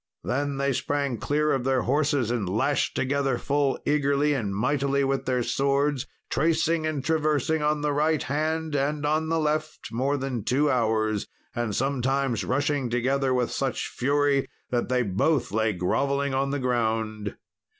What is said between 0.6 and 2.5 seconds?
sprang clear of their horses, and